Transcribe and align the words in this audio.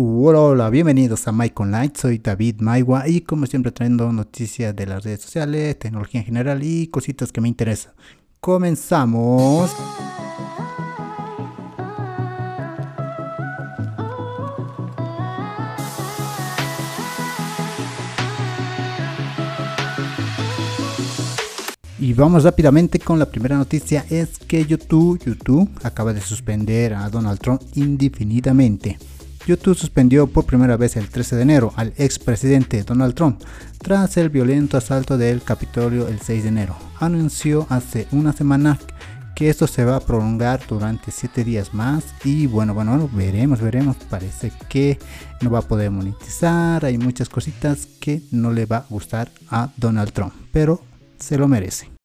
Hola, 0.00 0.38
hola, 0.38 0.70
bienvenidos 0.70 1.26
a 1.26 1.32
Mike 1.32 1.60
Online, 1.60 1.90
soy 1.92 2.18
David 2.18 2.60
Maigua 2.60 3.08
y 3.08 3.22
como 3.22 3.46
siempre 3.46 3.72
trayendo 3.72 4.12
noticias 4.12 4.76
de 4.76 4.86
las 4.86 5.02
redes 5.02 5.22
sociales, 5.22 5.76
tecnología 5.76 6.20
en 6.20 6.26
general 6.26 6.62
y 6.62 6.86
cositas 6.86 7.32
que 7.32 7.40
me 7.40 7.48
interesan. 7.48 7.94
Comenzamos. 8.38 9.72
Y 21.98 22.12
vamos 22.12 22.44
rápidamente 22.44 23.00
con 23.00 23.18
la 23.18 23.26
primera 23.26 23.56
noticia, 23.56 24.06
es 24.08 24.38
que 24.38 24.64
YouTube, 24.64 25.18
YouTube 25.24 25.68
acaba 25.82 26.12
de 26.12 26.20
suspender 26.20 26.94
a 26.94 27.10
Donald 27.10 27.40
Trump 27.40 27.62
indefinidamente. 27.74 28.96
YouTube 29.48 29.78
suspendió 29.78 30.26
por 30.26 30.44
primera 30.44 30.76
vez 30.76 30.96
el 30.98 31.08
13 31.08 31.36
de 31.36 31.42
enero 31.42 31.72
al 31.76 31.94
expresidente 31.96 32.82
Donald 32.82 33.14
Trump 33.14 33.40
tras 33.78 34.18
el 34.18 34.28
violento 34.28 34.76
asalto 34.76 35.16
del 35.16 35.42
Capitolio 35.42 36.06
el 36.06 36.20
6 36.20 36.42
de 36.42 36.48
enero. 36.50 36.76
Anunció 37.00 37.66
hace 37.70 38.06
una 38.12 38.34
semana 38.34 38.78
que 39.34 39.48
esto 39.48 39.66
se 39.66 39.86
va 39.86 39.96
a 39.96 40.00
prolongar 40.00 40.60
durante 40.68 41.10
7 41.10 41.44
días 41.44 41.72
más 41.72 42.04
y 42.24 42.46
bueno, 42.46 42.74
bueno, 42.74 43.08
veremos, 43.10 43.62
veremos, 43.62 43.96
parece 44.10 44.52
que 44.68 44.98
no 45.40 45.50
va 45.50 45.60
a 45.60 45.62
poder 45.62 45.90
monetizar, 45.90 46.84
hay 46.84 46.98
muchas 46.98 47.30
cositas 47.30 47.86
que 48.00 48.20
no 48.30 48.52
le 48.52 48.66
va 48.66 48.78
a 48.78 48.86
gustar 48.90 49.30
a 49.48 49.70
Donald 49.78 50.12
Trump, 50.12 50.34
pero 50.52 50.82
se 51.18 51.38
lo 51.38 51.48
merece. 51.48 51.97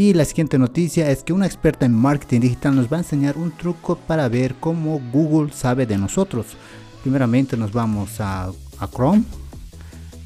Y 0.00 0.14
la 0.14 0.24
siguiente 0.24 0.56
noticia 0.56 1.10
es 1.10 1.22
que 1.22 1.34
una 1.34 1.44
experta 1.44 1.84
en 1.84 1.92
marketing 1.92 2.40
digital 2.40 2.74
nos 2.74 2.90
va 2.90 2.96
a 2.96 3.00
enseñar 3.00 3.36
un 3.36 3.50
truco 3.50 3.96
para 3.96 4.30
ver 4.30 4.54
cómo 4.54 4.98
Google 5.12 5.52
sabe 5.52 5.84
de 5.84 5.98
nosotros. 5.98 6.56
Primeramente 7.02 7.54
nos 7.54 7.70
vamos 7.70 8.18
a, 8.18 8.50
Chrome, 8.94 9.24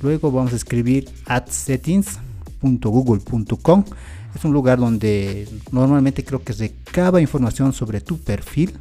luego 0.00 0.30
vamos 0.30 0.52
a 0.52 0.56
escribir 0.56 1.10
adsettings.google.com. 1.26 3.84
Es 4.32 4.44
un 4.44 4.52
lugar 4.52 4.78
donde 4.78 5.48
normalmente 5.72 6.24
creo 6.24 6.44
que 6.44 6.52
recaba 6.52 7.20
información 7.20 7.72
sobre 7.72 8.00
tu 8.00 8.18
perfil. 8.18 8.78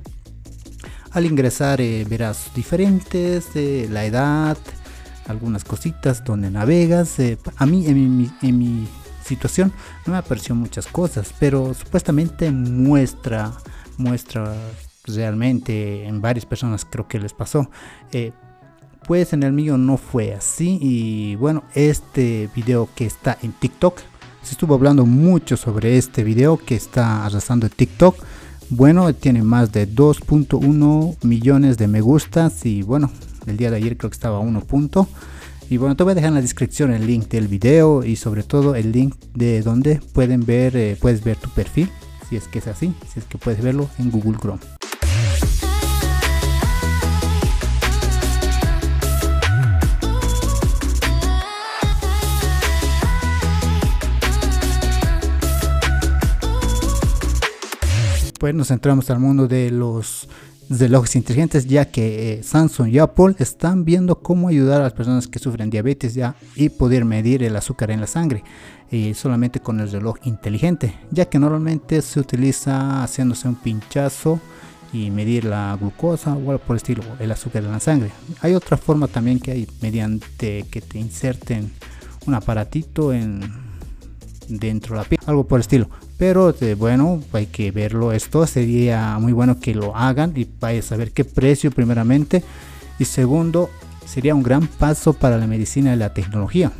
Al 1.09 1.25
ingresar 1.25 1.81
eh, 1.81 2.05
verás 2.08 2.52
diferentes, 2.53 3.47
eh, 3.55 3.88
la 3.89 4.05
edad, 4.05 4.59
algunas 5.25 5.64
cositas 5.64 6.23
donde 6.23 6.52
navegas. 6.52 7.17
Eh, 7.17 7.39
a 7.58 7.66
mí 7.66 7.88
en 7.88 8.59
mi 8.59 8.88
situación 9.24 9.72
no 10.06 10.14
me 10.14 10.20
apareció 10.20 10.56
muchas 10.56 10.88
cosas, 10.88 11.34
pero 11.40 11.74
supuestamente 11.74 12.52
muestra, 12.52 13.52
muestra 13.98 14.54
realmente 15.06 16.06
en 16.06 16.22
varias 16.22 16.46
personas 16.46 16.86
creo 16.86 17.08
que 17.08 17.20
les 17.20 17.34
pasó. 17.34 17.70
Eh, 18.12 18.32
pues 19.06 19.34
en 19.34 19.44
el 19.44 19.52
mío 19.52 19.78
no 19.78 19.98
fue 19.98 20.34
así 20.34 20.80
y 20.82 21.36
bueno, 21.36 21.64
este 21.74 22.50
video 22.56 22.88
que 22.96 23.06
está 23.06 23.38
en 23.42 23.52
TikTok, 23.52 24.00
se 24.44 24.52
estuvo 24.52 24.76
hablando 24.76 25.06
mucho 25.06 25.58
sobre 25.58 25.98
este 25.98 26.24
video 26.24 26.58
que 26.58 26.76
está 26.76 27.26
arrasando 27.26 27.66
en 27.66 27.72
TikTok. 27.72 28.16
Bueno, 28.70 29.14
tiene 29.14 29.44
más 29.44 29.72
de 29.72 29.88
2.1 29.88 31.18
millones 31.24 31.78
de 31.78 31.88
me 31.88 32.02
gustas 32.02 32.66
y 32.66 32.82
bueno, 32.82 33.12
el 33.46 33.58
día 33.58 33.72
de 33.72 33.78
ayer 33.78 33.98
creo 33.98 34.10
que 34.10 34.16
estaba 34.16 34.38
a 34.38 34.40
1. 34.40 34.66
Y 35.69 35.78
bueno, 35.78 35.95
te 35.95 36.03
voy 36.03 36.11
a 36.11 36.16
dejar 36.16 36.30
en 36.30 36.36
la 36.36 36.42
descripción 36.42 36.92
el 36.92 37.08
link 37.08 37.30
del 37.30 37.47
video 37.47 38.03
y 38.03 38.16
sobre 38.16 38.44
todo 38.44 38.75
el 38.75 38.92
link 38.92 39.16
de 39.33 39.61
donde 39.61 40.00
pueden 40.14 40.45
ver, 40.45 40.75
eh, 40.75 40.97
puedes 41.00 41.23
ver 41.23 41.38
tu 41.38 41.50
perfil, 41.50 41.89
si 42.30 42.36
es 42.36 42.47
que 42.47 42.59
es 42.59 42.67
así, 42.67 42.94
si 43.11 43.20
es 43.20 43.25
que 43.25 43.38
puedes 43.38 43.61
verlo 43.64 43.89
en 43.98 44.11
Google 44.11 44.38
Chrome. 44.39 44.60
Pues 58.39 58.54
nos 58.54 58.71
entramos 58.71 59.09
al 59.09 59.20
mundo 59.20 59.48
de 59.48 59.71
los 59.71 60.27
relojes 60.70 61.16
inteligentes 61.16 61.66
ya 61.68 61.86
que 61.86 62.34
eh, 62.34 62.44
Samsung 62.44 62.90
y 62.90 63.00
Apple 63.00 63.36
están 63.40 63.86
viendo 63.86 64.20
cómo 64.20 64.48
ayudar 64.48 64.82
a 64.82 64.86
las 64.86 64.94
personas 64.94 65.28
que 65.28 65.40
sufren 65.40 65.70
diabetes 65.70 66.14
ya 66.14 66.36
y 66.56 66.70
poder 66.70 67.06
medir 67.06 67.44
el 67.44 67.56
azúcar 67.56 67.92
en 67.92 68.02
la 68.02 68.08
sangre 68.08 68.44
y 68.92 69.14
solamente 69.14 69.60
con 69.60 69.80
el 69.80 69.92
reloj 69.92 70.18
inteligente 70.24 70.96
ya 71.12 71.26
que 71.26 71.40
normalmente 71.40 72.02
se 72.02 72.20
utiliza 72.20 73.04
haciéndose 73.04 73.48
un 73.48 73.56
pinchazo 73.56 74.40
y 74.94 75.10
medir 75.10 75.46
la 75.46 75.76
glucosa 75.80 76.34
o 76.34 76.52
algo 76.52 76.60
por 76.60 76.76
estilo 76.76 77.04
el 77.20 77.32
azúcar 77.32 77.64
en 77.64 77.72
la 77.72 77.80
sangre. 77.80 78.12
Hay 78.42 78.54
otra 78.54 78.78
forma 78.78 79.08
también 79.08 79.40
que 79.40 79.52
hay 79.52 79.68
mediante 79.82 80.66
que 80.70 80.82
te 80.82 81.00
inserten 81.00 81.72
un 82.28 82.36
aparatito 82.36 83.12
en 83.12 83.63
dentro 84.48 84.95
de 84.95 85.02
la 85.02 85.08
piel 85.08 85.20
algo 85.26 85.45
por 85.45 85.59
el 85.59 85.61
estilo. 85.61 85.89
Pero 86.17 86.54
eh, 86.61 86.76
bueno 86.76 87.21
hay 87.33 87.48
que 87.48 87.71
verlo 87.71 88.11
esto 88.11 88.45
sería 88.48 89.17
muy 89.20 89.33
bueno 89.33 89.59
que 89.59 89.76
lo 89.76 89.95
hagan 89.95 90.33
y 90.36 90.48
vaya 90.59 90.80
a 90.80 90.83
saber 90.83 91.11
qué 91.11 91.26
precio 91.26 91.71
primeramente. 91.71 92.43
Y 92.99 93.05
segundo 93.05 93.70
sería 94.05 94.36
un 94.36 94.43
gran 94.43 94.67
paso 94.67 95.14
para 95.14 95.37
la 95.37 95.48
medicina 95.48 95.93
y 95.93 95.98
la 95.98 96.14
tecnología. 96.14 96.71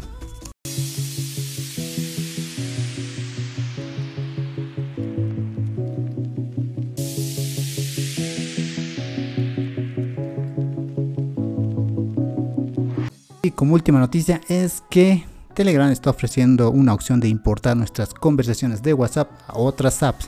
Y 13.46 13.52
como 13.52 13.74
última 13.74 14.00
noticia 14.00 14.40
es 14.48 14.84
que 14.90 15.26
Telegram 15.54 15.92
está 15.92 16.10
ofreciendo 16.10 16.72
una 16.72 16.94
opción 16.94 17.20
de 17.20 17.28
importar 17.28 17.78
nuestras 17.78 18.14
conversaciones 18.14 18.82
de 18.82 18.94
WhatsApp 18.94 19.30
a 19.48 19.58
otras 19.58 20.02
apps. 20.02 20.28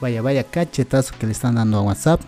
Vaya, 0.00 0.20
vaya 0.20 0.44
cachetazo 0.44 1.14
que 1.18 1.26
le 1.26 1.32
están 1.32 1.54
dando 1.54 1.78
a 1.78 1.82
WhatsApp. 1.82 2.20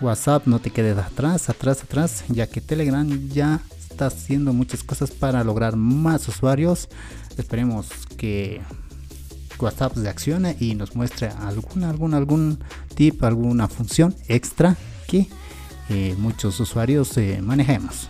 WhatsApp 0.00 0.46
no 0.46 0.58
te 0.58 0.70
quedes 0.70 0.98
atrás, 0.98 1.48
atrás, 1.48 1.82
atrás, 1.82 2.24
ya 2.28 2.48
que 2.48 2.60
Telegram 2.60 3.08
ya 3.28 3.60
está 3.88 4.06
haciendo 4.06 4.52
muchas 4.52 4.82
cosas 4.82 5.12
para 5.12 5.44
lograr 5.44 5.76
más 5.76 6.26
usuarios. 6.26 6.88
Esperemos 7.38 7.88
que 8.16 8.60
WhatsApp 9.60 9.96
reaccione 9.96 10.56
y 10.58 10.74
nos 10.74 10.96
muestre 10.96 11.28
algún, 11.28 11.84
algún, 11.84 12.14
algún 12.14 12.58
tip, 12.96 13.22
alguna 13.22 13.68
función 13.68 14.16
extra 14.26 14.76
que 15.06 15.28
eh, 15.88 16.16
muchos 16.18 16.58
usuarios 16.58 17.16
eh, 17.18 17.40
manejemos. 17.40 18.08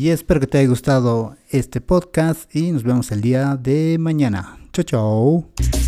Y 0.00 0.08
espero 0.08 0.40
que 0.40 0.46
te 0.46 0.56
haya 0.56 0.68
gustado 0.70 1.36
este 1.50 1.82
podcast 1.82 2.56
y 2.56 2.72
nos 2.72 2.84
vemos 2.84 3.12
el 3.12 3.20
día 3.20 3.54
de 3.56 3.98
mañana. 3.98 4.58
Chao, 4.72 4.82
chao. 4.82 5.79